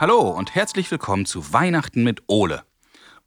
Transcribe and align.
Hallo 0.00 0.30
und 0.30 0.54
herzlich 0.54 0.90
willkommen 0.90 1.26
zu 1.26 1.52
Weihnachten 1.52 2.02
mit 2.02 2.22
Ole. 2.26 2.62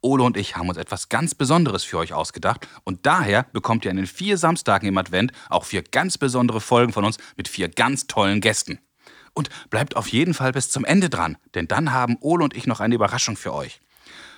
Ole 0.00 0.24
und 0.24 0.36
ich 0.36 0.56
haben 0.56 0.68
uns 0.68 0.76
etwas 0.76 1.08
ganz 1.08 1.32
Besonderes 1.32 1.84
für 1.84 1.98
euch 1.98 2.12
ausgedacht 2.12 2.66
und 2.82 3.06
daher 3.06 3.46
bekommt 3.52 3.84
ihr 3.84 3.92
in 3.92 3.96
den 3.96 4.08
vier 4.08 4.36
Samstagen 4.38 4.88
im 4.88 4.98
Advent 4.98 5.30
auch 5.50 5.66
vier 5.66 5.84
ganz 5.84 6.18
besondere 6.18 6.60
Folgen 6.60 6.92
von 6.92 7.04
uns 7.04 7.18
mit 7.36 7.46
vier 7.46 7.68
ganz 7.68 8.08
tollen 8.08 8.40
Gästen. 8.40 8.80
Und 9.34 9.50
bleibt 9.70 9.94
auf 9.94 10.08
jeden 10.08 10.34
Fall 10.34 10.50
bis 10.50 10.68
zum 10.68 10.84
Ende 10.84 11.08
dran, 11.08 11.36
denn 11.54 11.68
dann 11.68 11.92
haben 11.92 12.16
Ole 12.20 12.42
und 12.42 12.56
ich 12.56 12.66
noch 12.66 12.80
eine 12.80 12.96
Überraschung 12.96 13.36
für 13.36 13.54
euch. 13.54 13.80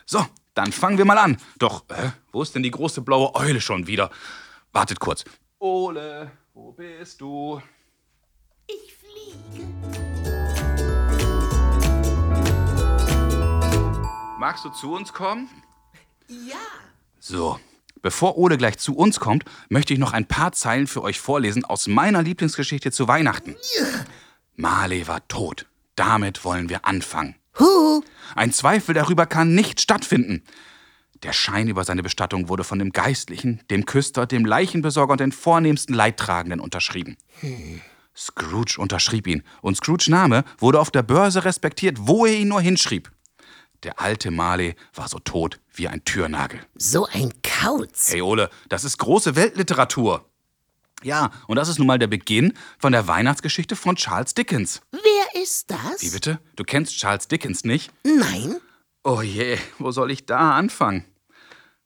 So, 0.05 0.23
dann 0.53 0.73
fangen 0.73 0.99
wir 0.99 1.07
mal 1.07 1.17
an. 1.17 1.39
Doch, 1.59 1.89
äh, 1.89 2.11
wo 2.33 2.43
ist 2.43 2.55
denn 2.55 2.63
die 2.63 2.71
große 2.71 3.01
blaue 3.01 3.35
Eule 3.35 3.63
schon 3.63 3.87
wieder? 3.87 4.11
Wartet 4.73 5.01
kurz. 5.01 5.25
Ole, 5.59 6.31
wo 6.53 6.73
bist 6.73 7.19
du? 7.19 7.63
Ich 8.67 8.95
fliege. 8.95 10.56
Magst 14.39 14.67
du 14.67 14.69
zu 14.69 14.93
uns 14.93 15.15
kommen? 15.15 15.49
Ja. 16.29 16.57
So, 17.19 17.59
bevor 18.03 18.37
Ole 18.37 18.59
gleich 18.59 18.77
zu 18.77 18.95
uns 18.95 19.19
kommt, 19.19 19.45
möchte 19.71 19.95
ich 19.95 19.99
noch 19.99 20.13
ein 20.13 20.29
paar 20.29 20.53
Zeilen 20.53 20.87
für 20.87 21.03
euch 21.03 21.19
vorlesen 21.21 21.65
aus 21.65 21.87
meiner 21.87 22.23
Lieblingsgeschichte 22.23 22.93
zu 22.93 23.09
Weihnachten. 23.09 23.57
Marley 24.55 25.09
war 25.09 25.27
tot. 25.29 25.65
Damit 25.95 26.45
wollen 26.45 26.69
wir 26.69 26.85
anfangen. 26.85 27.37
Hu. 27.59 28.03
Ein 28.35 28.53
Zweifel 28.53 28.95
darüber 28.95 29.25
kann 29.25 29.55
nicht 29.55 29.81
stattfinden. 29.81 30.43
Der 31.23 31.33
Schein 31.33 31.69
über 31.69 31.85
seine 31.85 32.03
Bestattung 32.03 32.51
wurde 32.51 32.65
von 32.65 32.79
dem 32.79 32.93
Geistlichen, 32.93 33.63
dem 33.71 33.87
Küster, 33.87 34.27
dem 34.27 34.45
Leichenbesorger 34.45 35.13
und 35.13 35.21
den 35.21 35.33
vornehmsten 35.33 35.95
Leidtragenden 35.95 36.61
unterschrieben. 36.61 37.17
Scrooge 38.15 38.77
unterschrieb 38.79 39.27
ihn 39.27 39.43
und 39.63 39.79
Scrooge 39.79 40.11
Name 40.11 40.45
wurde 40.59 40.79
auf 40.79 40.91
der 40.91 41.03
Börse 41.03 41.47
respektiert, 41.47 41.97
wo 42.01 42.27
er 42.27 42.35
ihn 42.35 42.49
nur 42.49 42.61
hinschrieb. 42.61 43.11
Der 43.83 44.01
alte 44.01 44.31
Marley 44.31 44.75
war 44.95 45.09
so 45.09 45.19
tot 45.19 45.61
wie 45.73 45.89
ein 45.89 46.05
Türnagel. 46.05 46.61
So 46.77 47.07
ein 47.07 47.33
Kauz. 47.43 48.11
Hey 48.13 48.23
Ole, 48.23 48.51
das 48.69 48.85
ist 48.85 48.99
große 48.99 49.37
Weltliteratur. 49.37 50.29
Ja, 51.03 51.31
und 51.47 51.57
das 51.57 51.69
ist 51.69 51.79
nun 51.79 51.87
mal 51.87 51.99
der 51.99 52.07
Beginn 52.07 52.55
von 52.79 52.93
der 52.93 53.07
Weihnachtsgeschichte 53.07 53.77
von 53.77 53.97
Charles 53.97 54.35
Dickens. 54.35 54.81
Wer 54.91 55.43
ist 55.43 55.71
das? 55.71 56.01
Wie 56.01 56.11
bitte? 56.11 56.41
Du 56.57 56.65
kennst 56.65 56.97
Charles 56.99 57.29
Dickens 57.29 57.65
nicht? 57.65 57.93
Nein. 58.05 58.57
Oh 59.05 59.21
je, 59.23 59.59
wo 59.79 59.91
soll 59.91 60.11
ich 60.11 60.27
da 60.27 60.57
anfangen? 60.57 61.05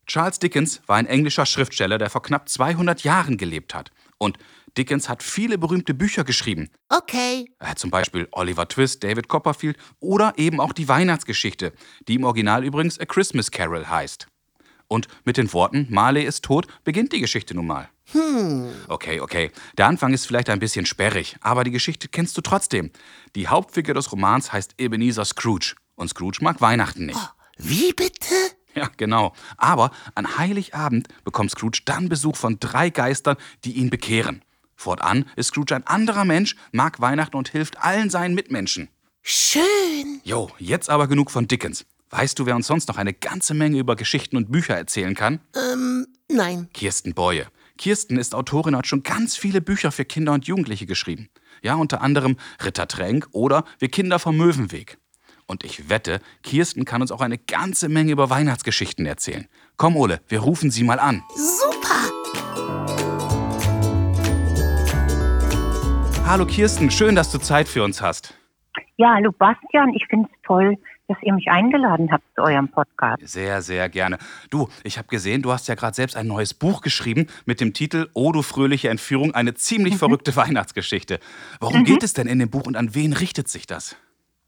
Charles 0.06 0.38
Dickens 0.38 0.80
war 0.86 0.96
ein 0.96 1.06
englischer 1.06 1.44
Schriftsteller, 1.46 1.98
der 1.98 2.10
vor 2.10 2.22
knapp 2.22 2.48
200 2.48 3.04
Jahren 3.04 3.36
gelebt 3.36 3.74
hat. 3.74 3.90
Und 4.18 4.38
Dickens 4.76 5.08
hat 5.08 5.22
viele 5.22 5.58
berühmte 5.58 5.94
Bücher 5.94 6.24
geschrieben. 6.24 6.70
Okay. 6.88 7.50
Er 7.58 7.70
hat 7.70 7.78
zum 7.78 7.90
Beispiel 7.90 8.28
Oliver 8.32 8.68
Twist, 8.68 9.02
David 9.04 9.28
Copperfield 9.28 9.76
oder 10.00 10.34
eben 10.36 10.60
auch 10.60 10.72
die 10.72 10.88
Weihnachtsgeschichte, 10.88 11.72
die 12.08 12.14
im 12.14 12.24
Original 12.24 12.64
übrigens 12.64 12.98
A 12.98 13.04
Christmas 13.04 13.50
Carol 13.50 13.88
heißt. 13.88 14.26
Und 14.86 15.06
mit 15.24 15.36
den 15.36 15.52
Worten 15.52 15.86
Marley 15.88 16.24
ist 16.24 16.44
tot 16.44 16.66
beginnt 16.82 17.12
die 17.12 17.20
Geschichte 17.20 17.54
nun 17.54 17.66
mal. 17.66 17.88
Okay, 18.88 19.20
okay. 19.20 19.52
Der 19.78 19.86
Anfang 19.86 20.12
ist 20.12 20.26
vielleicht 20.26 20.50
ein 20.50 20.58
bisschen 20.58 20.84
sperrig, 20.84 21.36
aber 21.40 21.62
die 21.62 21.70
Geschichte 21.70 22.08
kennst 22.08 22.36
du 22.36 22.40
trotzdem. 22.40 22.90
Die 23.36 23.46
Hauptfigur 23.46 23.94
des 23.94 24.10
Romans 24.10 24.52
heißt 24.52 24.74
Ebenezer 24.78 25.24
Scrooge. 25.24 25.76
Und 25.94 26.08
Scrooge 26.08 26.38
mag 26.40 26.60
Weihnachten 26.60 27.06
nicht. 27.06 27.20
Wie 27.56 27.92
bitte? 27.92 28.34
Ja, 28.74 28.90
genau. 28.96 29.32
Aber 29.56 29.90
an 30.14 30.38
Heiligabend 30.38 31.08
bekommt 31.24 31.52
Scrooge 31.52 31.82
dann 31.84 32.08
Besuch 32.08 32.36
von 32.36 32.58
drei 32.58 32.90
Geistern, 32.90 33.36
die 33.64 33.74
ihn 33.74 33.90
bekehren. 33.90 34.42
Fortan 34.80 35.26
ist 35.36 35.48
Scrooge 35.48 35.76
ein 35.76 35.86
anderer 35.86 36.24
Mensch, 36.24 36.56
mag 36.72 37.00
Weihnachten 37.02 37.36
und 37.36 37.50
hilft 37.50 37.84
allen 37.84 38.08
seinen 38.08 38.34
Mitmenschen. 38.34 38.88
Schön. 39.20 40.22
Jo, 40.24 40.50
jetzt 40.58 40.88
aber 40.88 41.06
genug 41.06 41.30
von 41.30 41.46
Dickens. 41.46 41.84
Weißt 42.08 42.38
du, 42.38 42.46
wer 42.46 42.56
uns 42.56 42.66
sonst 42.66 42.88
noch 42.88 42.96
eine 42.96 43.12
ganze 43.12 43.52
Menge 43.52 43.78
über 43.78 43.94
Geschichten 43.94 44.38
und 44.38 44.50
Bücher 44.50 44.74
erzählen 44.74 45.14
kann? 45.14 45.40
Ähm, 45.54 46.06
nein. 46.28 46.70
Kirsten 46.72 47.12
Boye. 47.12 47.44
Kirsten 47.76 48.16
ist 48.16 48.34
Autorin 48.34 48.74
und 48.74 48.78
hat 48.78 48.86
schon 48.86 49.02
ganz 49.02 49.36
viele 49.36 49.60
Bücher 49.60 49.92
für 49.92 50.06
Kinder 50.06 50.32
und 50.32 50.46
Jugendliche 50.46 50.86
geschrieben. 50.86 51.28
Ja, 51.62 51.74
unter 51.74 52.00
anderem 52.00 52.38
Ritter 52.64 52.88
Tränk 52.88 53.28
oder 53.32 53.64
Wir 53.78 53.90
Kinder 53.90 54.18
vom 54.18 54.38
Möwenweg. 54.38 54.96
Und 55.46 55.62
ich 55.62 55.90
wette, 55.90 56.22
Kirsten 56.42 56.86
kann 56.86 57.02
uns 57.02 57.12
auch 57.12 57.20
eine 57.20 57.36
ganze 57.36 57.90
Menge 57.90 58.12
über 58.12 58.30
Weihnachtsgeschichten 58.30 59.04
erzählen. 59.04 59.46
Komm, 59.76 59.96
Ole, 59.96 60.22
wir 60.28 60.40
rufen 60.40 60.70
sie 60.70 60.84
mal 60.84 60.98
an. 60.98 61.22
Super. 61.36 61.69
Hallo 66.30 66.46
Kirsten, 66.46 66.92
schön, 66.92 67.16
dass 67.16 67.32
du 67.32 67.38
Zeit 67.38 67.66
für 67.66 67.82
uns 67.82 68.00
hast. 68.00 68.38
Ja, 68.96 69.14
hallo 69.14 69.32
Bastian, 69.32 69.92
ich 69.94 70.06
finde 70.06 70.28
es 70.32 70.42
toll, 70.44 70.76
dass 71.08 71.18
ihr 71.22 71.34
mich 71.34 71.48
eingeladen 71.50 72.12
habt 72.12 72.22
zu 72.36 72.42
eurem 72.42 72.68
Podcast. 72.68 73.20
Sehr, 73.26 73.62
sehr 73.62 73.88
gerne. 73.88 74.16
Du, 74.48 74.68
ich 74.84 74.96
habe 74.96 75.08
gesehen, 75.08 75.42
du 75.42 75.50
hast 75.50 75.66
ja 75.66 75.74
gerade 75.74 75.96
selbst 75.96 76.16
ein 76.16 76.28
neues 76.28 76.54
Buch 76.54 76.82
geschrieben 76.82 77.26
mit 77.46 77.60
dem 77.60 77.72
Titel 77.72 78.06
Oh, 78.14 78.30
du 78.30 78.42
fröhliche 78.42 78.90
Entführung, 78.90 79.34
eine 79.34 79.54
ziemlich 79.54 79.96
verrückte 79.96 80.36
Weihnachtsgeschichte. 80.36 81.18
Worum 81.58 81.82
geht 81.82 82.04
es 82.04 82.12
denn 82.12 82.28
in 82.28 82.38
dem 82.38 82.48
Buch 82.48 82.68
und 82.68 82.76
an 82.76 82.94
wen 82.94 83.12
richtet 83.12 83.48
sich 83.48 83.66
das? 83.66 83.96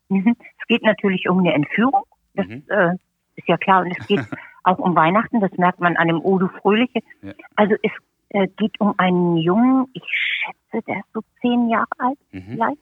Mhm. 0.08 0.36
Es 0.60 0.66
geht 0.68 0.84
natürlich 0.84 1.28
um 1.28 1.40
eine 1.40 1.52
Entführung, 1.52 2.04
das 2.34 2.46
Mhm. 2.46 2.62
äh, 2.68 2.94
ist 3.34 3.48
ja 3.48 3.56
klar, 3.56 3.82
und 3.82 3.90
es 3.98 4.06
geht 4.06 4.20
auch 4.62 4.78
um 4.78 4.94
Weihnachten, 4.94 5.40
das 5.40 5.50
merkt 5.56 5.80
man 5.80 5.96
an 5.96 6.06
dem 6.06 6.20
Oh, 6.22 6.38
du 6.38 6.46
Fröhliche. 6.46 7.00
Ja. 7.22 7.32
Also 7.56 7.74
es 7.82 7.90
äh, 8.32 8.48
geht 8.56 8.80
um 8.80 8.94
einen 8.98 9.36
Jungen, 9.36 9.86
ich 9.92 10.02
schätze, 10.04 10.84
der 10.86 10.98
ist 10.98 11.12
so 11.12 11.20
zehn 11.40 11.68
Jahre 11.68 11.86
alt 11.98 12.18
Mhm. 12.32 12.42
vielleicht, 12.52 12.80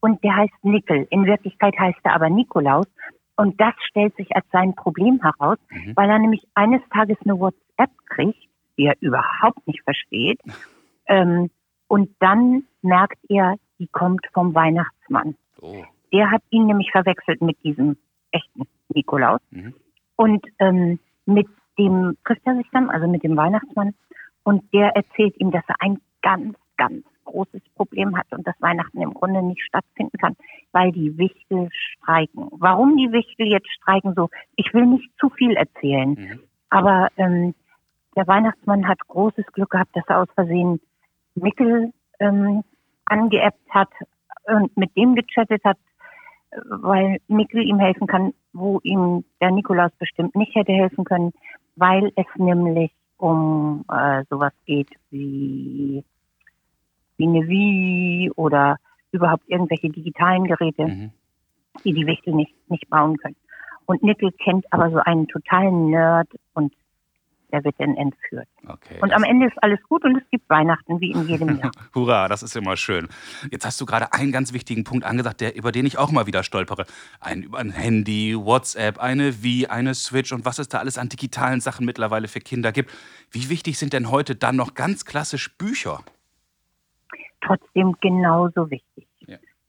und 0.00 0.22
der 0.24 0.36
heißt 0.36 0.54
Nickel. 0.64 1.06
In 1.10 1.26
Wirklichkeit 1.26 1.74
heißt 1.78 1.98
er 2.04 2.14
aber 2.14 2.28
Nikolaus. 2.30 2.86
Und 3.36 3.60
das 3.60 3.74
stellt 3.90 4.16
sich 4.16 4.34
als 4.34 4.46
sein 4.50 4.74
Problem 4.74 5.20
heraus, 5.20 5.58
Mhm. 5.70 5.92
weil 5.94 6.08
er 6.08 6.18
nämlich 6.18 6.42
eines 6.54 6.80
Tages 6.90 7.18
eine 7.24 7.38
WhatsApp 7.38 7.90
kriegt, 8.06 8.48
die 8.78 8.86
er 8.86 8.96
überhaupt 9.00 9.66
nicht 9.66 9.82
versteht. 9.82 10.40
Ähm, 11.08 11.50
und 11.86 12.10
dann 12.18 12.64
merkt 12.82 13.18
er, 13.28 13.54
die 13.78 13.86
kommt 13.86 14.26
vom 14.32 14.56
Weihnachtsmann. 14.56 15.36
Oh. 15.60 15.84
Der 16.12 16.32
hat 16.32 16.42
ihn 16.50 16.66
nämlich 16.66 16.90
verwechselt 16.90 17.40
mit 17.42 17.62
diesem 17.62 17.96
echten 18.32 18.62
Nikolaus. 18.88 19.40
Mhm. 19.52 19.72
Und 20.16 20.44
ähm, 20.58 20.98
mit 21.24 21.46
dem 21.78 22.16
trifft 22.24 22.42
er 22.44 22.56
sich 22.56 22.66
dann, 22.72 22.90
also 22.90 23.06
mit 23.06 23.22
dem 23.22 23.36
Weihnachtsmann. 23.36 23.94
Und 24.46 24.72
der 24.72 24.94
erzählt 24.94 25.34
ihm, 25.40 25.50
dass 25.50 25.64
er 25.66 25.74
ein 25.80 25.98
ganz, 26.22 26.56
ganz 26.76 27.04
großes 27.24 27.62
Problem 27.74 28.16
hat 28.16 28.26
und 28.30 28.46
dass 28.46 28.54
Weihnachten 28.60 29.02
im 29.02 29.12
Grunde 29.12 29.42
nicht 29.42 29.60
stattfinden 29.60 30.16
kann, 30.18 30.36
weil 30.70 30.92
die 30.92 31.18
Wichtel 31.18 31.68
streiken. 31.72 32.46
Warum 32.52 32.96
die 32.96 33.10
Wichtel 33.10 33.48
jetzt 33.48 33.68
streiken, 33.72 34.14
so, 34.14 34.30
ich 34.54 34.72
will 34.72 34.86
nicht 34.86 35.10
zu 35.18 35.30
viel 35.30 35.56
erzählen. 35.56 36.10
Mhm. 36.10 36.40
Aber 36.70 37.08
ähm, 37.16 37.56
der 38.14 38.28
Weihnachtsmann 38.28 38.86
hat 38.86 39.00
großes 39.08 39.46
Glück 39.46 39.70
gehabt, 39.70 39.96
dass 39.96 40.04
er 40.06 40.22
aus 40.22 40.28
Versehen 40.36 40.80
Mickel 41.34 41.92
ähm, 42.20 42.62
angeappt 43.06 43.68
hat 43.70 43.90
und 44.44 44.76
mit 44.76 44.96
dem 44.96 45.16
gechattet 45.16 45.64
hat, 45.64 45.78
weil 46.70 47.18
Mickel 47.26 47.62
ihm 47.64 47.80
helfen 47.80 48.06
kann, 48.06 48.32
wo 48.52 48.78
ihm 48.84 49.24
der 49.40 49.50
Nikolaus 49.50 49.90
bestimmt 49.98 50.36
nicht 50.36 50.54
hätte 50.54 50.72
helfen 50.72 51.04
können, 51.04 51.32
weil 51.74 52.12
es 52.14 52.26
nämlich 52.36 52.92
um 53.18 53.84
äh, 53.90 54.24
sowas 54.28 54.52
geht 54.64 54.90
wie, 55.10 56.04
wie 57.16 57.26
eine 57.26 57.48
Wii 57.48 58.30
oder 58.36 58.76
überhaupt 59.12 59.44
irgendwelche 59.48 59.90
digitalen 59.90 60.44
Geräte 60.44 60.86
Mhm. 60.86 61.10
die 61.84 61.92
die 61.92 62.06
Wichtel 62.06 62.34
nicht, 62.34 62.54
nicht 62.70 62.88
bauen 62.88 63.16
können. 63.18 63.36
Und 63.86 64.02
Nickel 64.02 64.32
kennt 64.32 64.64
aber 64.72 64.90
so 64.90 64.98
einen 64.98 65.28
totalen 65.28 65.90
Nerd 65.90 66.28
und 66.54 66.72
der 67.52 67.64
wird 67.64 67.74
dann 67.78 67.96
entführt. 67.96 68.48
Okay. 68.66 68.98
Und 69.00 69.12
am 69.12 69.22
Ende 69.24 69.46
ist 69.46 69.62
alles 69.62 69.80
gut 69.88 70.04
und 70.04 70.16
es 70.16 70.22
gibt 70.30 70.48
Weihnachten 70.48 71.00
wie 71.00 71.12
in 71.12 71.26
jedem 71.28 71.58
Jahr. 71.58 71.70
Hurra, 71.94 72.28
das 72.28 72.42
ist 72.42 72.56
immer 72.56 72.76
schön. 72.76 73.08
Jetzt 73.50 73.64
hast 73.64 73.80
du 73.80 73.86
gerade 73.86 74.12
einen 74.12 74.32
ganz 74.32 74.52
wichtigen 74.52 74.84
Punkt 74.84 75.04
angesagt, 75.04 75.40
der, 75.40 75.56
über 75.56 75.72
den 75.72 75.86
ich 75.86 75.98
auch 75.98 76.10
mal 76.10 76.26
wieder 76.26 76.42
stolpere. 76.42 76.86
Ein, 77.20 77.42
über 77.42 77.58
ein 77.58 77.70
Handy, 77.70 78.36
WhatsApp, 78.36 78.98
eine 78.98 79.42
Wii, 79.42 79.66
eine 79.66 79.94
Switch 79.94 80.32
und 80.32 80.44
was 80.44 80.58
es 80.58 80.68
da 80.68 80.78
alles 80.78 80.98
an 80.98 81.08
digitalen 81.08 81.60
Sachen 81.60 81.86
mittlerweile 81.86 82.28
für 82.28 82.40
Kinder 82.40 82.72
gibt. 82.72 82.90
Wie 83.30 83.48
wichtig 83.48 83.78
sind 83.78 83.92
denn 83.92 84.10
heute 84.10 84.34
dann 84.34 84.56
noch 84.56 84.74
ganz 84.74 85.04
klassisch 85.04 85.56
Bücher? 85.56 86.00
Trotzdem 87.40 87.94
genauso 88.00 88.70
wichtig. 88.70 89.06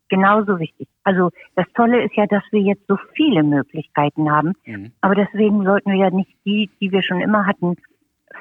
Genauso 0.09 0.59
wichtig. 0.59 0.87
Also 1.03 1.31
das 1.55 1.65
Tolle 1.73 2.03
ist 2.03 2.15
ja, 2.15 2.25
dass 2.27 2.43
wir 2.51 2.61
jetzt 2.61 2.87
so 2.87 2.97
viele 3.13 3.43
Möglichkeiten 3.43 4.31
haben. 4.31 4.53
Mhm. 4.65 4.91
Aber 5.01 5.15
deswegen 5.15 5.63
sollten 5.65 5.91
wir 5.91 5.97
ja 5.97 6.09
nicht 6.09 6.31
die, 6.45 6.69
die 6.79 6.91
wir 6.91 7.03
schon 7.03 7.21
immer 7.21 7.45
hatten, 7.45 7.75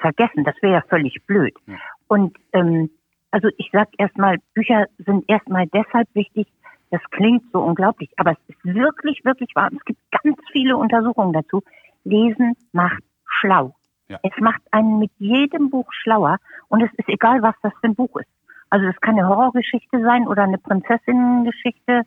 vergessen. 0.00 0.44
Das 0.44 0.54
wäre 0.62 0.74
ja 0.74 0.82
völlig 0.88 1.24
blöd. 1.26 1.54
Ja. 1.66 1.76
Und 2.08 2.36
ähm, 2.52 2.90
also 3.30 3.48
ich 3.58 3.70
sag 3.72 3.88
erstmal, 3.98 4.38
Bücher 4.54 4.86
sind 4.98 5.24
erstmal 5.28 5.66
deshalb 5.66 6.08
wichtig, 6.14 6.46
das 6.90 7.02
klingt 7.10 7.42
so 7.52 7.60
unglaublich, 7.60 8.10
aber 8.16 8.32
es 8.32 8.38
ist 8.48 8.64
wirklich, 8.64 9.24
wirklich 9.24 9.50
wahr. 9.54 9.70
Es 9.72 9.84
gibt 9.84 9.98
ganz 10.22 10.38
viele 10.52 10.76
Untersuchungen 10.76 11.32
dazu. 11.32 11.62
Lesen 12.04 12.54
macht 12.72 13.02
schlau. 13.26 13.74
Ja. 14.08 14.20
Es 14.22 14.32
macht 14.40 14.62
einen 14.70 15.00
mit 15.00 15.10
jedem 15.18 15.68
Buch 15.70 15.86
schlauer 15.90 16.38
und 16.68 16.82
es 16.82 16.90
ist 16.96 17.08
egal, 17.08 17.42
was 17.42 17.56
das 17.62 17.72
für 17.80 17.88
ein 17.88 17.96
Buch 17.96 18.16
ist. 18.16 18.28
Also 18.70 18.86
es 18.86 19.00
kann 19.00 19.18
eine 19.18 19.28
Horrorgeschichte 19.28 20.00
sein 20.00 20.26
oder 20.26 20.42
eine 20.42 20.58
Prinzessinnengeschichte 20.58 22.02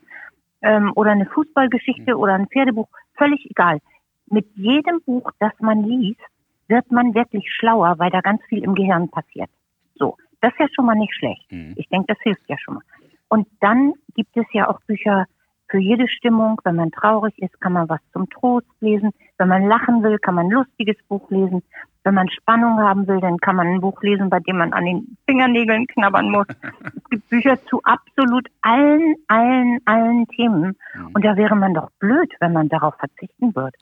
ähm, 0.62 0.92
oder 0.96 1.12
eine 1.12 1.26
Fußballgeschichte 1.26 2.18
oder 2.18 2.34
ein 2.34 2.48
Pferdebuch, 2.48 2.88
völlig 3.18 3.46
egal. 3.50 3.80
Mit 4.28 4.46
jedem 4.56 5.02
Buch, 5.02 5.32
das 5.40 5.54
man 5.60 5.84
liest, 5.84 6.20
wird 6.68 6.92
man 6.92 7.16
wirklich 7.16 7.52
schlauer, 7.52 7.98
weil 7.98 8.12
da 8.12 8.22
ganz 8.22 8.42
viel 8.46 8.64
im 8.64 8.76
Gehirn 8.76 9.10
passiert. 9.10 9.50
So, 9.96 10.18
das 10.42 10.52
ist 10.54 10.60
ja 10.60 10.68
schon 10.74 10.86
mal 10.86 10.96
nicht 10.96 11.16
schlecht. 11.16 11.52
Mhm. 11.52 11.74
Ich 11.78 11.88
denke, 11.90 12.14
das 12.14 12.22
hilft 12.22 12.48
ja 12.48 12.58
schon 12.60 12.76
mal. 12.76 12.84
Und 13.30 13.48
dann 13.60 13.94
gibt 14.16 14.36
es 14.36 14.46
ja 14.54 14.70
auch 14.70 14.80
Bücher 14.82 15.26
für 15.68 15.80
jede 15.80 16.08
Stimmung. 16.08 16.60
Wenn 16.64 16.76
man 16.76 16.92
traurig 16.92 17.38
ist, 17.40 17.60
kann 17.62 17.74
man 17.74 17.90
was 17.90 18.00
zum 18.12 18.30
Trost 18.30 18.68
lesen. 18.82 19.12
Wenn 19.38 19.48
man 19.48 19.68
lachen 19.68 20.04
will, 20.04 20.18
kann 20.20 20.36
man 20.36 20.48
ein 20.48 20.52
lustiges 20.52 20.98
Buch 21.08 21.30
lesen. 21.30 21.64
Wenn 22.04 22.14
man 22.14 22.30
Spannung 22.30 22.80
haben 22.80 23.08
will, 23.08 23.20
dann 23.20 23.38
kann 23.38 23.58
man 23.58 23.68
ein 23.68 23.82
Buch 23.82 24.02
lesen, 24.02 24.30
bei 24.30 24.40
dem 24.40 24.58
man 24.58 24.74
an 24.74 24.86
den 24.86 25.18
Fingernägeln 25.26 25.86
knabbern 25.88 26.32
muss. 26.32 26.48
es 26.96 27.10
gibt 27.10 27.30
Bücher 27.30 27.62
zu 27.66 27.82
absolut 27.84 28.48
allen, 28.62 29.16
allen, 29.28 29.80
allen 29.86 30.28
Themen. 30.28 30.78
Und 31.14 31.26
da 31.26 31.36
wäre 31.36 31.56
man 31.56 31.74
doch 31.74 31.90
blöd, 32.00 32.32
wenn 32.40 32.54
man 32.54 32.70
darauf 32.70 32.96
verzichten 32.96 33.54
würde. 33.56 33.78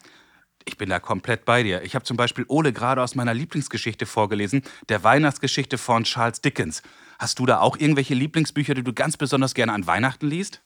Ich 0.66 0.78
bin 0.78 0.90
da 0.90 1.00
komplett 1.00 1.46
bei 1.46 1.64
dir. 1.64 1.82
Ich 1.84 1.96
habe 1.96 2.04
zum 2.04 2.18
Beispiel 2.18 2.44
Ole 2.50 2.74
gerade 2.74 3.02
aus 3.02 3.16
meiner 3.16 3.34
Lieblingsgeschichte 3.34 4.06
vorgelesen, 4.06 4.64
der 4.90 5.02
Weihnachtsgeschichte 5.04 5.78
von 5.78 6.04
Charles 6.04 6.42
Dickens. 6.42 6.84
Hast 7.20 7.40
du 7.40 7.46
da 7.46 7.62
auch 7.62 7.78
irgendwelche 7.78 8.16
Lieblingsbücher, 8.16 8.74
die 8.74 8.84
du 8.84 8.92
ganz 8.92 9.16
besonders 9.16 9.54
gerne 9.54 9.72
an 9.72 9.88
Weihnachten 9.88 10.28
liest? 10.28 10.62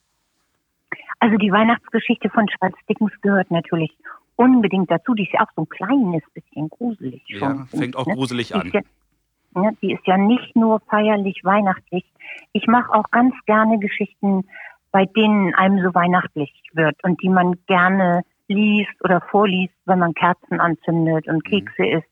Also 1.20 1.38
die 1.38 1.52
Weihnachtsgeschichte 1.52 2.32
von 2.32 2.48
Charles 2.48 2.80
Dickens 2.90 3.12
gehört 3.22 3.52
natürlich 3.52 3.96
unbedingt 4.42 4.90
dazu. 4.90 5.14
Die 5.14 5.24
ist 5.24 5.34
ja 5.34 5.42
auch 5.42 5.52
so 5.56 5.64
ein 5.64 5.70
kleines 5.70 6.24
bisschen 6.34 6.70
gruselig 6.70 7.24
schon. 7.28 7.40
Ja, 7.40 7.66
fängt 7.66 7.96
auch 7.96 8.08
ne? 8.08 8.16
gruselig 8.16 8.50
Die 8.50 8.54
an. 8.56 8.68
ist 8.68 8.74
Ja, 8.74 9.62
ne, 9.62 9.78
die 9.82 9.94
ist 9.94 10.06
ja 10.06 10.18
nicht 10.18 10.56
nur 10.56 10.80
feierlich 10.82 11.42
weihnachtlich. 11.44 12.06
Ich 12.54 12.68
mache 12.68 12.94
auch 12.94 13.12
ganz 13.12 13.34
gerne 13.46 13.80
Geschichten, 13.80 14.46
bei 14.92 15.06
denen 15.06 15.54
einem 15.56 15.84
so 15.84 15.94
weihnachtlich 15.94 16.52
wird 16.74 17.02
und 17.04 17.22
die 17.22 17.30
man 17.30 17.56
gerne 17.68 18.24
liest 18.48 19.04
oder 19.04 19.22
vorliest, 19.22 19.74
wenn 19.86 20.00
man 20.00 20.14
Kerzen 20.14 20.60
anzündet 20.60 21.28
und 21.28 21.44
Kekse 21.46 21.86
isst. 21.86 22.10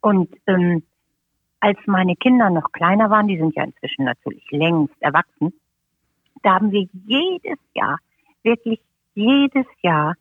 Und 0.00 0.30
ähm, 0.46 0.82
als 1.60 1.78
meine 1.86 2.14
Kinder 2.14 2.50
noch 2.50 2.72
kleiner 2.72 3.10
waren, 3.10 3.26
die 3.26 3.38
sind 3.38 3.54
ja 3.56 3.64
inzwischen 3.64 4.04
natürlich 4.04 4.44
längst 4.50 4.94
erwachsen, 5.00 5.52
da 6.42 6.54
haben 6.54 6.70
wir 6.72 6.86
jedes 7.06 7.58
Jahr, 7.72 7.98
wirklich 8.42 8.80
jedes 9.14 9.66
Jahr 9.82 10.14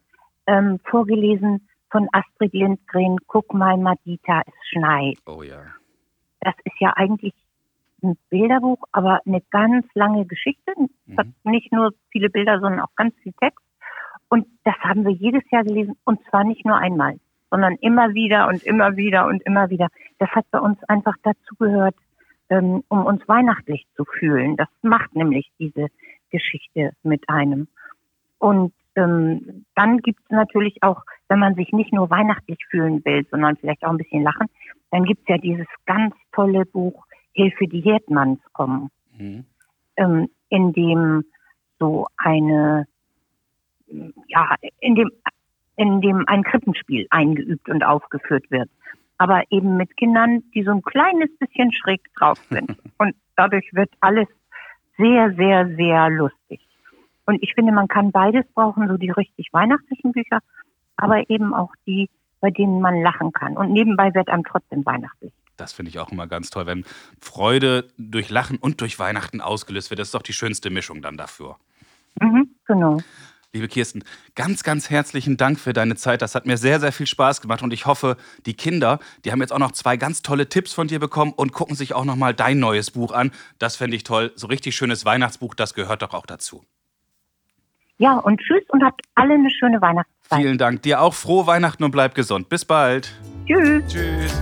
ähm, 0.47 0.79
vorgelesen 0.85 1.67
von 1.91 2.07
Astrid 2.11 2.53
Lindgren, 2.53 3.17
Guck 3.27 3.53
mal, 3.53 3.77
Madita, 3.77 4.41
es 4.45 4.53
schneit. 4.69 5.17
Oh 5.25 5.43
ja. 5.43 5.61
Das 6.41 6.55
ist 6.65 6.79
ja 6.79 6.93
eigentlich 6.95 7.33
ein 8.03 8.17
Bilderbuch, 8.29 8.83
aber 8.91 9.21
eine 9.25 9.41
ganz 9.51 9.85
lange 9.93 10.25
Geschichte. 10.25 10.73
Es 11.07 11.17
hat 11.17 11.27
nicht 11.43 11.71
nur 11.71 11.93
viele 12.11 12.29
Bilder, 12.29 12.59
sondern 12.59 12.81
auch 12.81 12.95
ganz 12.95 13.15
viel 13.23 13.33
Text. 13.39 13.63
Und 14.29 14.47
das 14.63 14.75
haben 14.79 15.05
wir 15.05 15.11
jedes 15.11 15.43
Jahr 15.51 15.63
gelesen 15.63 15.95
und 16.03 16.19
zwar 16.29 16.43
nicht 16.43 16.65
nur 16.65 16.75
einmal, 16.75 17.19
sondern 17.51 17.75
immer 17.75 18.13
wieder 18.13 18.47
und 18.47 18.63
immer 18.63 18.97
wieder 18.97 19.27
und 19.27 19.43
immer 19.43 19.69
wieder. 19.69 19.87
Das 20.17 20.29
hat 20.31 20.45
bei 20.51 20.59
uns 20.59 20.83
einfach 20.85 21.15
dazu 21.23 21.55
gehört, 21.59 21.95
ähm, 22.49 22.83
um 22.87 23.05
uns 23.05 23.25
weihnachtlich 23.27 23.85
zu 23.95 24.05
fühlen. 24.05 24.57
Das 24.57 24.67
macht 24.81 25.15
nämlich 25.15 25.51
diese 25.59 25.87
Geschichte 26.31 26.93
mit 27.03 27.29
einem. 27.29 27.67
Und 28.39 28.73
ähm, 28.95 29.65
dann 29.75 29.99
gibt 29.99 30.19
es 30.23 30.29
natürlich 30.29 30.81
auch, 30.83 31.01
wenn 31.29 31.39
man 31.39 31.55
sich 31.55 31.71
nicht 31.71 31.93
nur 31.93 32.09
weihnachtlich 32.09 32.59
fühlen 32.69 33.03
will, 33.05 33.25
sondern 33.31 33.57
vielleicht 33.57 33.83
auch 33.83 33.91
ein 33.91 33.97
bisschen 33.97 34.23
lachen, 34.23 34.47
dann 34.91 35.05
gibt 35.05 35.21
es 35.21 35.27
ja 35.29 35.37
dieses 35.37 35.67
ganz 35.85 36.13
tolle 36.31 36.65
Buch 36.65 37.05
Hilfe, 37.33 37.67
die 37.67 37.81
Herdmanns 37.81 38.39
kommen, 38.53 38.89
Mhm. 39.17 39.45
ähm, 39.97 40.29
in 40.49 40.73
dem 40.73 41.23
so 41.79 42.07
eine, 42.17 42.87
ja, 44.27 44.55
in 44.79 44.95
dem, 44.95 45.11
in 45.75 46.01
dem 46.01 46.23
ein 46.27 46.43
Krippenspiel 46.43 47.07
eingeübt 47.09 47.69
und 47.69 47.83
aufgeführt 47.83 48.49
wird. 48.51 48.69
Aber 49.17 49.43
eben 49.49 49.77
mit 49.77 49.95
Kindern, 49.97 50.43
die 50.53 50.63
so 50.63 50.71
ein 50.71 50.81
kleines 50.81 51.29
bisschen 51.37 51.71
schräg 51.71 52.01
drauf 52.15 52.39
sind. 52.49 52.77
Und 52.97 53.15
dadurch 53.35 53.69
wird 53.73 53.91
alles 54.01 54.27
sehr, 54.97 55.33
sehr, 55.33 55.67
sehr 55.75 56.09
lustig. 56.09 56.62
Und 57.25 57.41
ich 57.41 57.53
finde, 57.53 57.71
man 57.71 57.87
kann 57.87 58.11
beides 58.11 58.45
brauchen, 58.53 58.87
so 58.87 58.97
die 58.97 59.09
richtig 59.09 59.47
weihnachtlichen 59.51 60.11
Bücher, 60.11 60.39
aber 60.97 61.29
eben 61.29 61.53
auch 61.53 61.71
die, 61.87 62.09
bei 62.41 62.51
denen 62.51 62.81
man 62.81 63.01
lachen 63.01 63.31
kann. 63.31 63.57
Und 63.57 63.71
nebenbei 63.71 64.13
wird 64.13 64.29
einem 64.29 64.43
trotzdem 64.43 64.85
weihnachtlich. 64.85 65.31
Das 65.57 65.73
finde 65.73 65.89
ich 65.89 65.99
auch 65.99 66.11
immer 66.11 66.27
ganz 66.27 66.49
toll, 66.49 66.65
wenn 66.65 66.83
Freude 67.19 67.87
durch 67.97 68.29
Lachen 68.29 68.57
und 68.57 68.81
durch 68.81 68.99
Weihnachten 68.99 69.39
ausgelöst 69.39 69.89
wird. 69.89 69.99
Das 69.99 70.09
ist 70.09 70.15
doch 70.15 70.23
die 70.23 70.33
schönste 70.33 70.69
Mischung 70.69 71.01
dann 71.01 71.15
dafür. 71.15 71.57
Mhm, 72.19 72.49
genau. 72.65 72.99
Liebe 73.55 73.67
Kirsten, 73.67 74.03
ganz, 74.33 74.63
ganz 74.63 74.89
herzlichen 74.89 75.37
Dank 75.37 75.59
für 75.59 75.73
deine 75.73 75.95
Zeit. 75.95 76.23
Das 76.23 76.33
hat 76.33 76.47
mir 76.47 76.57
sehr, 76.57 76.79
sehr 76.79 76.91
viel 76.91 77.05
Spaß 77.05 77.39
gemacht 77.39 77.61
und 77.61 77.71
ich 77.71 77.85
hoffe, 77.85 78.17
die 78.47 78.55
Kinder, 78.55 78.97
die 79.23 79.31
haben 79.31 79.41
jetzt 79.41 79.53
auch 79.53 79.59
noch 79.59 79.73
zwei 79.73 79.95
ganz 79.95 80.23
tolle 80.23 80.49
Tipps 80.49 80.73
von 80.73 80.87
dir 80.87 80.99
bekommen 80.99 81.33
und 81.33 81.53
gucken 81.53 81.75
sich 81.75 81.93
auch 81.93 82.03
noch 82.03 82.15
mal 82.15 82.33
dein 82.33 82.57
neues 82.57 82.89
Buch 82.89 83.11
an. 83.11 83.31
Das 83.59 83.75
fände 83.75 83.95
ich 83.95 84.03
toll. 84.03 84.31
So 84.35 84.47
richtig 84.47 84.75
schönes 84.75 85.05
Weihnachtsbuch, 85.05 85.53
das 85.53 85.75
gehört 85.75 86.01
doch 86.01 86.15
auch 86.15 86.25
dazu. 86.25 86.63
Ja, 87.97 88.17
und 88.17 88.39
tschüss 88.39 88.63
und 88.69 88.83
habt 88.83 89.01
alle 89.15 89.35
eine 89.35 89.49
schöne 89.49 89.81
Weihnachtszeit. 89.81 90.39
Vielen 90.39 90.57
Dank. 90.57 90.81
Dir 90.81 91.01
auch 91.01 91.13
frohe 91.13 91.45
Weihnachten 91.45 91.83
und 91.83 91.91
bleib 91.91 92.15
gesund. 92.15 92.49
Bis 92.49 92.65
bald. 92.65 93.13
Tschüss. 93.45 93.83
Tschüss. 93.87 94.41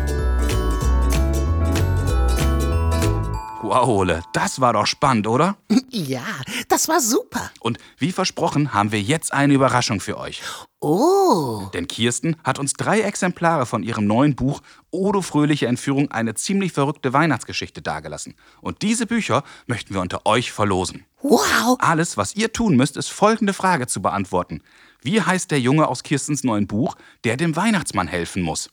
Wow, 3.63 3.87
Ole, 3.87 4.21
das 4.33 4.59
war 4.59 4.73
doch 4.73 4.87
spannend, 4.87 5.27
oder? 5.27 5.55
Ja, 5.93 6.23
das 6.71 6.87
war 6.87 7.01
super. 7.01 7.51
Und 7.59 7.77
wie 7.97 8.11
versprochen 8.11 8.73
haben 8.73 8.91
wir 8.91 9.01
jetzt 9.01 9.33
eine 9.33 9.53
Überraschung 9.53 9.99
für 9.99 10.17
euch. 10.17 10.41
Oh, 10.79 11.69
Denn 11.73 11.87
Kirsten 11.87 12.35
hat 12.43 12.57
uns 12.57 12.73
drei 12.73 13.01
Exemplare 13.01 13.65
von 13.65 13.83
ihrem 13.83 14.07
neuen 14.07 14.35
Buch 14.35 14.61
Odo 14.89 15.21
Fröhliche 15.21 15.67
Entführung 15.67 16.09
eine 16.11 16.33
ziemlich 16.33 16.71
verrückte 16.71 17.13
Weihnachtsgeschichte 17.13 17.81
dagelassen. 17.81 18.35
Und 18.61 18.81
diese 18.81 19.05
Bücher 19.05 19.43
möchten 19.67 19.93
wir 19.93 20.01
unter 20.01 20.25
euch 20.25 20.51
verlosen. 20.51 21.05
wow. 21.21 21.77
Alles, 21.79 22.17
was 22.17 22.35
ihr 22.35 22.51
tun 22.51 22.77
müsst, 22.77 22.97
ist 22.97 23.09
folgende 23.09 23.53
Frage 23.53 23.87
zu 23.87 24.01
beantworten. 24.01 24.63
Wie 25.01 25.21
heißt 25.21 25.51
der 25.51 25.59
Junge 25.59 25.87
aus 25.87 26.03
Kirstens 26.03 26.43
neuen 26.43 26.67
Buch, 26.67 26.95
der 27.23 27.37
dem 27.37 27.55
Weihnachtsmann 27.55 28.07
helfen 28.07 28.41
muss? 28.41 28.69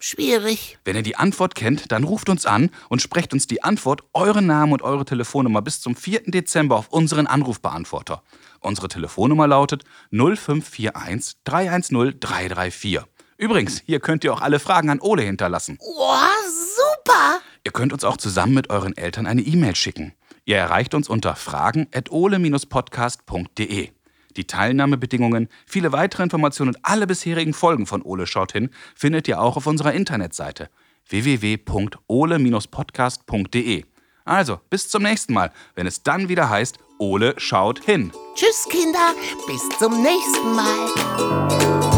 Schwierig. 0.00 0.78
Wenn 0.84 0.96
ihr 0.96 1.02
die 1.02 1.16
Antwort 1.16 1.54
kennt, 1.54 1.92
dann 1.92 2.04
ruft 2.04 2.28
uns 2.28 2.44
an 2.46 2.70
und 2.88 3.02
sprecht 3.02 3.32
uns 3.32 3.46
die 3.46 3.64
Antwort, 3.64 4.02
euren 4.12 4.46
Namen 4.46 4.72
und 4.72 4.82
eure 4.82 5.04
Telefonnummer 5.04 5.62
bis 5.62 5.80
zum 5.80 5.96
4. 5.96 6.22
Dezember 6.26 6.76
auf 6.76 6.88
unseren 6.88 7.26
Anrufbeantworter. 7.26 8.22
Unsere 8.60 8.86
Telefonnummer 8.88 9.46
lautet 9.46 9.84
0541 10.10 11.36
310 11.44 12.20
334. 12.20 13.00
Übrigens, 13.36 13.82
hier 13.86 14.00
könnt 14.00 14.24
ihr 14.24 14.32
auch 14.32 14.40
alle 14.40 14.58
Fragen 14.58 14.90
an 14.90 15.00
Ole 15.00 15.22
hinterlassen. 15.22 15.78
Wow, 15.80 16.44
super. 16.46 17.38
Ihr 17.64 17.72
könnt 17.72 17.92
uns 17.92 18.04
auch 18.04 18.16
zusammen 18.16 18.54
mit 18.54 18.70
euren 18.70 18.96
Eltern 18.96 19.26
eine 19.26 19.42
E-Mail 19.42 19.76
schicken. 19.76 20.14
Ihr 20.44 20.56
erreicht 20.56 20.94
uns 20.94 21.08
unter 21.08 21.36
fragen.ole-podcast.de. 21.36 23.90
Die 24.38 24.46
Teilnahmebedingungen, 24.46 25.50
viele 25.66 25.92
weitere 25.92 26.22
Informationen 26.22 26.76
und 26.76 26.80
alle 26.84 27.08
bisherigen 27.08 27.52
Folgen 27.52 27.84
von 27.86 28.02
Ole 28.02 28.26
schaut 28.26 28.52
hin 28.52 28.70
findet 28.94 29.26
ihr 29.26 29.42
auch 29.42 29.56
auf 29.56 29.66
unserer 29.66 29.92
Internetseite 29.92 30.70
www.ole-podcast.de. 31.08 33.84
Also, 34.24 34.60
bis 34.70 34.88
zum 34.88 35.02
nächsten 35.02 35.34
Mal, 35.34 35.50
wenn 35.74 35.88
es 35.88 36.04
dann 36.04 36.28
wieder 36.28 36.48
heißt, 36.48 36.78
Ole 36.98 37.34
schaut 37.38 37.82
hin. 37.82 38.12
Tschüss, 38.34 38.68
Kinder. 38.70 39.14
Bis 39.46 39.62
zum 39.78 40.02
nächsten 40.02 40.54
Mal. 40.54 41.96